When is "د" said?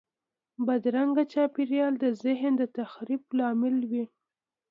1.99-2.05, 2.57-2.63